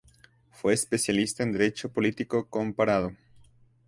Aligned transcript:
Fue 0.49 0.73
especialista 0.73 1.43
en 1.43 1.51
derecho 1.51 1.89
político 1.93 2.47
comparado. 2.49 3.13